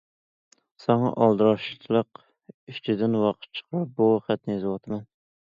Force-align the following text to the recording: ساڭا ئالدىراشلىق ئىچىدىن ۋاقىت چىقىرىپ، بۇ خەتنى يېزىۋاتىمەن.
ساڭا 0.85 1.11
ئالدىراشلىق 1.25 2.21
ئىچىدىن 2.73 3.19
ۋاقىت 3.25 3.61
چىقىرىپ، 3.61 3.93
بۇ 4.01 4.09
خەتنى 4.27 4.57
يېزىۋاتىمەن. 4.59 5.07